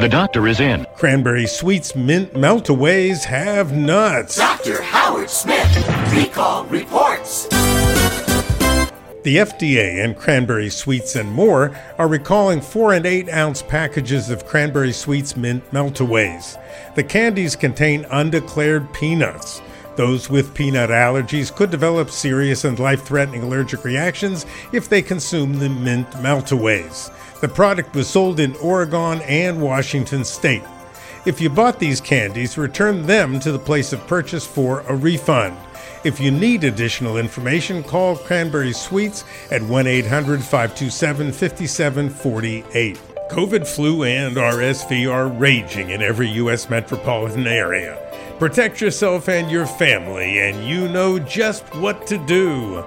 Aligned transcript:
The 0.00 0.08
doctor 0.08 0.48
is 0.48 0.60
in. 0.60 0.86
Cranberry 0.96 1.46
Sweets 1.46 1.94
mint 1.94 2.32
meltaways 2.32 3.24
have 3.24 3.76
nuts. 3.76 4.36
Dr. 4.36 4.80
Howard 4.80 5.28
Smith, 5.28 5.76
recall 6.14 6.64
reports. 6.64 7.46
The 9.24 9.36
FDA 9.36 10.02
and 10.02 10.16
Cranberry 10.16 10.70
Sweets 10.70 11.16
and 11.16 11.30
more 11.30 11.76
are 11.98 12.08
recalling 12.08 12.62
4 12.62 12.94
and 12.94 13.04
8 13.04 13.28
ounce 13.28 13.60
packages 13.60 14.30
of 14.30 14.46
Cranberry 14.46 14.94
Sweets 14.94 15.36
mint 15.36 15.70
meltaways. 15.70 16.58
The 16.94 17.04
candies 17.04 17.54
contain 17.54 18.06
undeclared 18.10 18.90
peanuts. 18.94 19.60
Those 20.00 20.30
with 20.30 20.54
peanut 20.54 20.88
allergies 20.88 21.54
could 21.54 21.70
develop 21.70 22.08
serious 22.08 22.64
and 22.64 22.78
life 22.78 23.02
threatening 23.02 23.42
allergic 23.42 23.84
reactions 23.84 24.46
if 24.72 24.88
they 24.88 25.02
consume 25.02 25.58
the 25.58 25.68
mint 25.68 26.10
meltaways. 26.12 27.10
The 27.42 27.48
product 27.48 27.94
was 27.94 28.08
sold 28.08 28.40
in 28.40 28.56
Oregon 28.62 29.20
and 29.20 29.60
Washington 29.60 30.24
state. 30.24 30.62
If 31.26 31.38
you 31.38 31.50
bought 31.50 31.78
these 31.78 32.00
candies, 32.00 32.56
return 32.56 33.06
them 33.06 33.38
to 33.40 33.52
the 33.52 33.58
place 33.58 33.92
of 33.92 34.06
purchase 34.06 34.46
for 34.46 34.80
a 34.88 34.96
refund. 34.96 35.58
If 36.02 36.18
you 36.18 36.30
need 36.30 36.64
additional 36.64 37.18
information, 37.18 37.82
call 37.82 38.16
Cranberry 38.16 38.72
Sweets 38.72 39.24
at 39.50 39.60
1 39.60 39.86
800 39.86 40.40
527 40.40 41.30
5748. 41.30 43.09
COVID, 43.30 43.64
flu, 43.64 44.02
and 44.02 44.34
RSV 44.34 45.08
are 45.08 45.28
raging 45.28 45.90
in 45.90 46.02
every 46.02 46.28
U.S. 46.30 46.68
metropolitan 46.68 47.46
area. 47.46 47.96
Protect 48.40 48.80
yourself 48.80 49.28
and 49.28 49.48
your 49.48 49.66
family, 49.66 50.40
and 50.40 50.66
you 50.66 50.88
know 50.88 51.16
just 51.20 51.62
what 51.76 52.08
to 52.08 52.18
do. 52.26 52.84